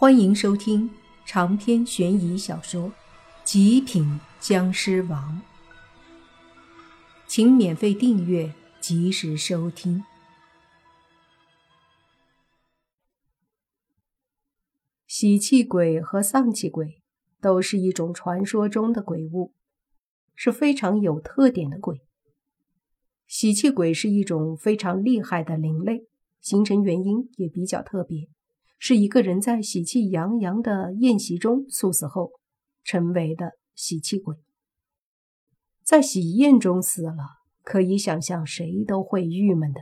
[0.00, 0.88] 欢迎收听
[1.26, 2.82] 长篇悬疑小说
[3.42, 5.42] 《极品僵尸王》，
[7.26, 10.04] 请免费订阅，及时收听。
[15.08, 17.02] 喜气鬼和丧气鬼
[17.40, 19.52] 都是一种传说中的鬼物，
[20.36, 22.00] 是非常有特点的鬼。
[23.26, 26.06] 喜气鬼是一种非常厉害的灵类，
[26.40, 28.28] 形成原因也比较特别。
[28.78, 32.30] 是一个人在喜气洋洋的宴席中猝死后
[32.84, 34.36] 成为的喜气鬼，
[35.82, 37.24] 在喜宴中死了，
[37.62, 39.80] 可以想象谁都会郁闷的。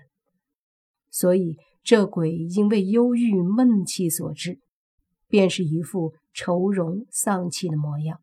[1.11, 4.61] 所以这鬼因为忧郁闷气所致，
[5.29, 8.21] 便是一副愁容丧气的模样。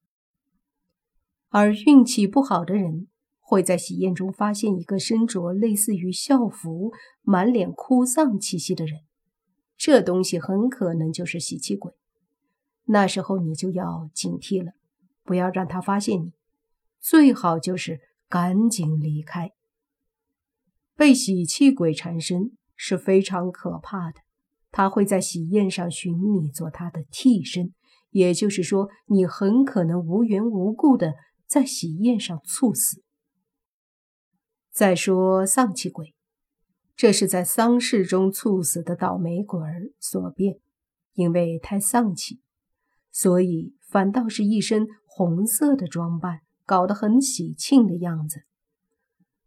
[1.49, 3.07] 而运气不好的人，
[3.39, 9.01] 会在喜宴中发现一个身着类似于校服、满脸哭丧气息的人。
[9.85, 11.91] 这东西很可能就是喜气鬼，
[12.85, 14.71] 那时候你就要警惕了，
[15.25, 16.31] 不要让他发现你，
[17.01, 19.51] 最好就是赶紧离开。
[20.95, 24.21] 被喜气鬼缠身是非常可怕的，
[24.71, 27.73] 他会在喜宴上寻你做他的替身，
[28.11, 33.03] 也就是说，你很可能无缘无故的在喜宴上猝死。
[34.71, 36.15] 再说丧气鬼。
[36.95, 40.59] 这是在丧事中猝死的倒霉鬼儿所变，
[41.13, 42.39] 因为太丧气，
[43.11, 48.43] 所以反倒是一身红色的装扮，搞得很喜庆的样子。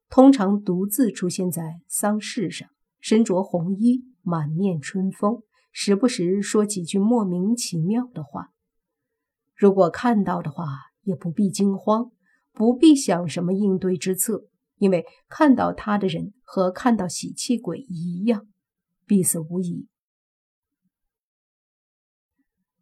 [0.08, 2.69] 通常独自出现在丧事上，
[3.00, 8.52] 身着红衣，满面春风，时不时说几句莫名其妙的话。
[9.55, 10.67] 如果看到的话，
[11.02, 12.11] 也不必惊慌，
[12.52, 14.47] 不必想什么应对之策。
[14.79, 18.47] 因为看到他的人和看到喜气鬼一样，
[19.07, 19.89] 必死无疑。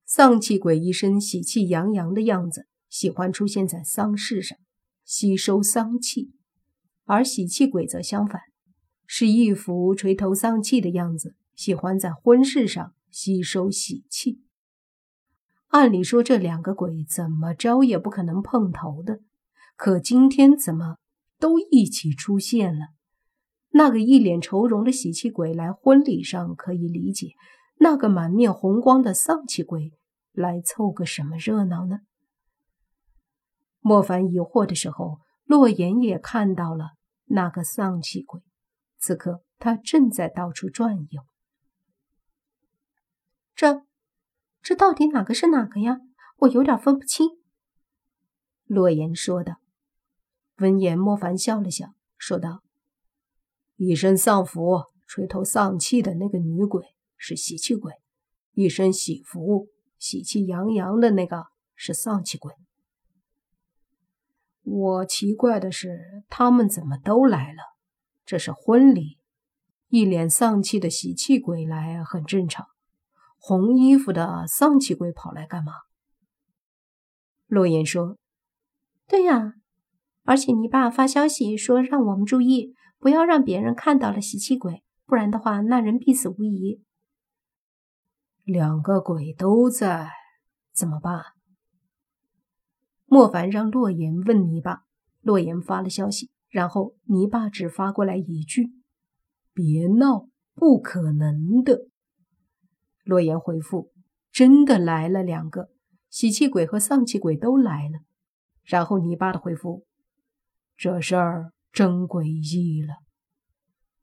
[0.05, 4.56] 丧气鬼一身喜气洋洋的样子，喜欢出现在丧事上，
[5.05, 6.31] 吸收丧气；
[7.04, 8.41] 而喜气鬼则相反，
[9.06, 14.41] 是一副垂头丧气的样子，喜欢在婚事上吸收喜气。
[15.69, 19.21] 按理说，这两个鬼怎么着也不可能碰头的，
[19.75, 20.99] 可今天怎么？
[21.39, 22.89] 都一起出现了。
[23.71, 27.33] 那个一脸愁容的喜气鬼来婚礼上可以理解，
[27.78, 29.93] 那个满面红光的丧气鬼
[30.33, 32.00] 来凑个什么热闹呢？
[33.81, 36.93] 莫凡疑惑的时候，洛言也看到了
[37.25, 38.41] 那个丧气鬼。
[38.97, 41.22] 此刻他正在到处转悠。
[43.55, 43.84] 这，
[44.62, 45.99] 这到底哪个是哪个呀？
[46.39, 47.28] 我有点分不清。
[48.66, 49.63] 洛言说道。
[50.59, 52.62] 闻言，莫凡笑了笑，说道
[53.75, 57.92] ：“一身丧服、垂头丧气的那个女鬼是喜气鬼，
[58.53, 59.66] 一身喜服、
[59.98, 62.54] 喜气洋洋的那个是丧气鬼。
[64.62, 67.59] 我奇怪的是，他们怎么都来了？
[68.25, 69.19] 这是婚礼，
[69.88, 72.69] 一脸丧气的喜气鬼来很正常，
[73.38, 75.72] 红衣服的丧气鬼跑来干嘛？”
[77.48, 78.19] 洛言说
[79.09, 79.54] ：“对呀。”
[80.24, 86.82] 而且你爸发消息说让我们注意，不要让别人看到了喜气鬼，不然的话那人必死无疑。
[88.42, 90.10] 两个鬼都在，
[90.72, 91.22] 怎么办？
[93.06, 94.84] 莫凡让洛言问泥巴，
[95.20, 98.72] 洛言发了消息，然后泥巴只发过来一句
[99.52, 101.86] ：“别闹，不可能的。”
[103.04, 103.92] 洛言回复
[104.32, 105.68] ：“真的来了两个，
[106.08, 108.00] 喜气鬼和丧气鬼都来了。”
[108.64, 109.84] 然后泥巴的回复。
[110.76, 112.94] 这事儿真诡异了。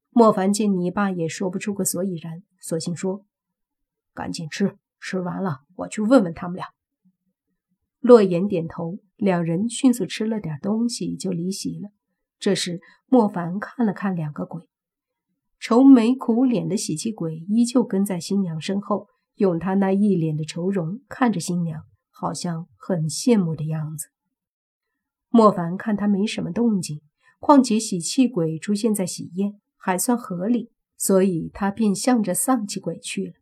[0.10, 3.26] 莫凡见你爸也说不出个所以然，索性说
[4.14, 6.68] ：“赶紧吃，吃完了我去问问他们俩。”
[8.00, 11.90] 洛言点头，两人迅速吃了点东西就离席了。
[12.40, 14.68] 这时，莫凡看了看两个鬼，
[15.60, 24.08] 愁眉苦脸的喜气鬼依旧跟在新娘身后，用他那一脸的愁容看着新娘，好像很羡慕的样子。
[25.34, 27.02] 莫凡看他没什么动静，
[27.40, 33.34] 况且喜气鬼出现在喜宴还算合理，所以他便向着丧气鬼去了。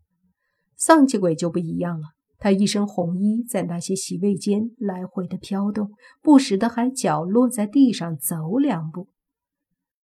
[0.75, 5.91] 丧气鬼就不一样了，他一身红衣，在那些席位间来回的飘动，
[6.21, 9.07] 不时的还脚落在地上走两步，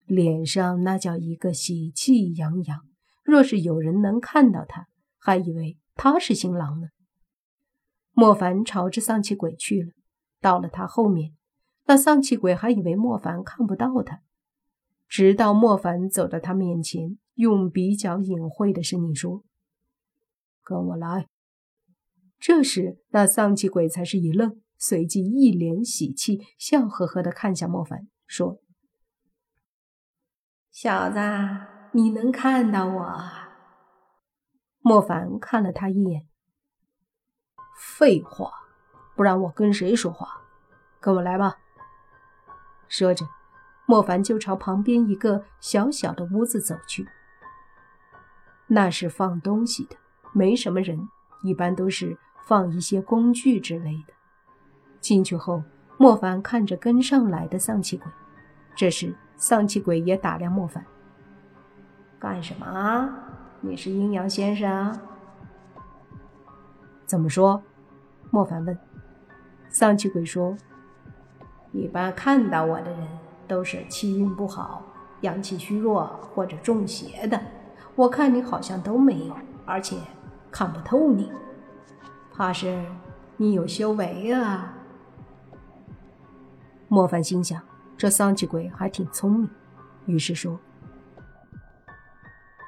[0.06, 2.80] 脸上那叫一个喜气洋洋。
[3.24, 4.88] 若是有人能看到他，
[5.20, 6.88] 还以为他是新郎呢。
[8.14, 9.92] 莫凡朝着丧气鬼去了，
[10.40, 11.34] 到了他后面。
[11.88, 14.22] 那丧气鬼还以为莫凡看不到他，
[15.08, 19.44] 直到莫凡走到他面前，用比较隐晦的声音说
[20.64, 21.28] ：“跟我来。”
[22.40, 28.60] 这时，那丧气鬼才是一愣，随即一脸喜气，笑呵呵地看向莫凡，说
[30.72, 31.20] ：“小子，
[31.92, 33.16] 你能看到我？”
[34.82, 36.28] 莫凡看了他一眼
[37.98, 38.52] ：“废话，
[39.16, 40.28] 不然我跟谁说话？
[41.00, 41.58] 跟我来吧。”
[42.88, 43.28] 说着，
[43.86, 47.08] 莫凡就朝旁边一个小小的屋子走去。
[48.68, 49.96] 那是放东西的，
[50.34, 51.08] 没什么人，
[51.44, 54.14] 一般都是放一些工具之类的。
[55.00, 55.64] 进去后，
[55.98, 58.12] 莫凡看着跟上来的丧气鬼。
[58.76, 60.84] 这时，丧气鬼也打量莫凡
[62.20, 63.14] ：“干什么？
[63.62, 65.00] 你是阴阳先生
[67.06, 67.62] ？”“怎么说？”
[68.32, 68.78] 莫凡问。
[69.70, 70.58] 丧气鬼说
[71.76, 73.08] ：“一般看到我的人
[73.48, 74.82] 都是气运不好、
[75.22, 77.40] 阳气虚弱或者中邪的。”
[77.96, 79.36] 我看你好像都没有，
[79.66, 79.98] 而且
[80.52, 81.32] 看不透你，
[82.34, 82.86] 怕是
[83.38, 84.74] 你有修为啊。
[86.88, 87.62] 莫凡心想，
[87.98, 89.50] 这丧气鬼还挺聪明，
[90.06, 90.60] 于是说：“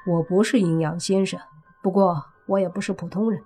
[0.06, 1.38] 我不是阴阳先生，
[1.82, 3.42] 不过我也不是普通人，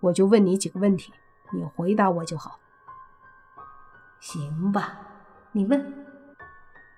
[0.00, 1.12] 我就问你几个问题，
[1.52, 2.58] 你回答我就好。”
[4.22, 5.00] 行吧，
[5.50, 6.06] 你问。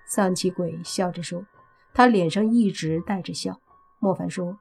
[0.07, 1.43] 丧气鬼笑着说，
[1.91, 3.59] 他脸上一直带着笑。
[3.97, 4.59] 莫凡说：“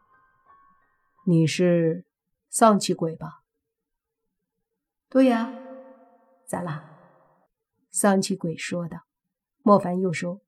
[1.28, 2.06] 你是
[2.48, 3.42] 丧气鬼吧
[5.10, 5.52] ？”“对呀，
[6.46, 6.90] 咋啦？”
[7.92, 9.00] 丧气鬼说道。
[9.62, 10.40] 莫凡又说：“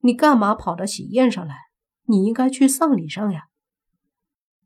[0.00, 1.56] 你干嘛跑到喜宴上来？
[2.04, 3.48] 你应该去丧礼上呀。”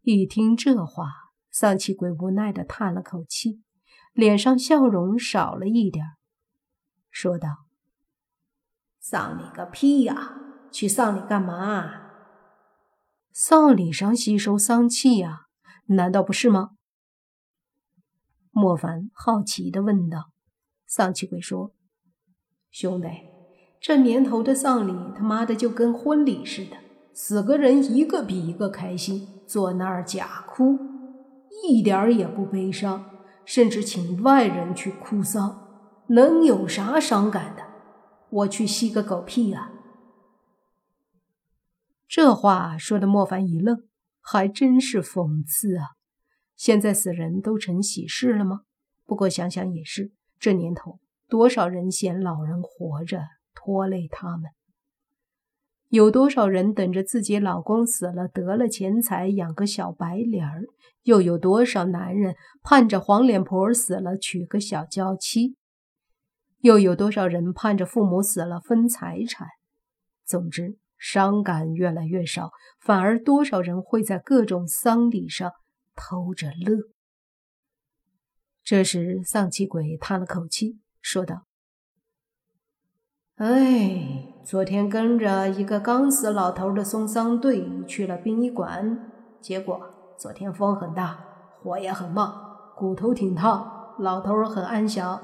[0.03, 1.09] 一听这话，
[1.51, 3.64] 丧气鬼无奈的叹了口气，
[4.15, 6.07] 脸上笑容少了一点，
[7.11, 7.67] 说道
[9.01, 10.37] ：“丧礼个屁呀！
[10.71, 12.03] 去丧礼干嘛？”
[13.35, 15.47] 丧礼上吸收丧气呀，
[15.87, 16.71] 难道不是吗？
[18.53, 20.31] 莫凡好奇的问道。
[20.87, 21.73] 丧气鬼说
[22.71, 23.09] ：“兄弟，
[23.81, 26.77] 这年头的丧礼他妈的就跟婚礼似的，
[27.13, 30.79] 死个人一个比一个开心，坐那儿假哭，
[31.67, 33.11] 一点也不悲伤，
[33.45, 35.69] 甚至请外人去哭丧，
[36.09, 37.63] 能有啥伤感的？
[38.31, 39.71] 我去吸个狗屁啊！”
[42.09, 43.89] 这话说的莫凡一愣，
[44.21, 45.89] 还真是讽刺啊！
[46.57, 48.63] 现在死人都成喜事了吗？
[49.05, 53.23] 不过想想也是，这年头多少人嫌老人活着
[53.55, 54.51] 拖累他们，
[55.95, 60.65] 有多少人等着自己老公死了得了钱财养个小白脸儿，
[61.05, 65.55] 又有多少男人盼着黄脸婆死了娶个小娇妻，
[66.63, 69.47] 又有多少人盼着父母死了分财产。
[70.27, 70.77] 总之。
[70.97, 72.51] 伤感越来越少，
[72.81, 75.53] 反而多少人会在各种丧礼上
[75.95, 76.79] 偷着乐。
[78.63, 81.45] 这时，丧气鬼叹了口气，说道
[83.37, 89.11] ：“哎，昨天跟着一个刚死老头的送丧队去了殡仪馆，
[89.41, 89.81] 结果
[90.19, 91.19] 昨天风很大，
[91.63, 95.19] 火也很旺，骨头挺烫，老头很安详，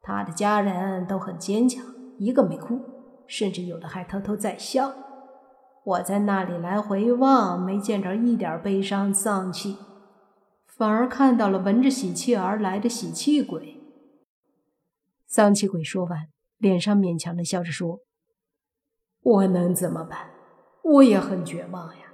[0.00, 1.84] 他的家人都很坚强，
[2.18, 2.80] 一个没哭。”
[3.28, 4.90] 甚至有的还偷偷在笑。
[5.84, 9.76] 我在那里来回望，没见着一点悲伤丧气，
[10.66, 13.82] 反而看到了闻着喜气而来的喜气鬼。
[15.26, 18.00] 丧气鬼说完，脸上勉强的笑着说
[19.28, 20.30] ：“我能怎么办？
[20.82, 22.06] 我也很绝望呀。”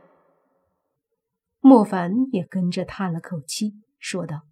[1.60, 4.42] 莫凡也跟着叹了口气，说道：“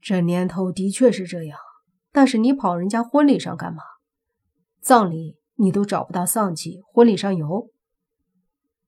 [0.00, 1.58] 这年头的确是这样，
[2.10, 3.82] 但是你跑人家婚礼上干嘛？”
[4.80, 7.70] 葬礼你都找不到丧气，婚礼上有，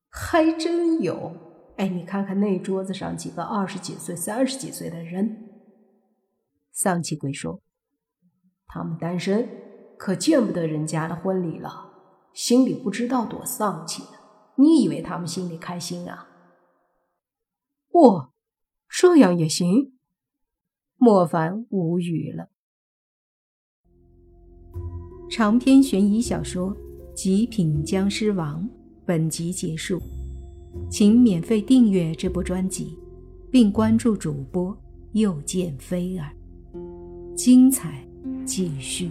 [0.08, 1.34] 还真有。
[1.76, 5.48] 哎，你看看那桌子上几个二十几岁、三十几岁的人。
[6.72, 7.60] 丧气鬼说
[8.66, 9.48] ：“他们单身，
[9.96, 11.97] 可见不得人家的婚礼了，
[12.32, 14.02] 心里不知道多丧气。
[14.56, 16.28] 你以为他们心里开心啊？”
[17.92, 18.32] 哇，
[18.88, 19.92] 这样也行？
[20.96, 22.50] 莫凡无语了。
[25.30, 26.74] 长篇悬疑小说
[27.14, 28.62] 《极品僵尸王》
[29.04, 30.00] 本集结束，
[30.90, 32.98] 请免费订阅这部专辑，
[33.50, 34.76] 并关注主播
[35.12, 36.32] 又见菲儿，
[37.36, 38.04] 精彩
[38.44, 39.10] 继续。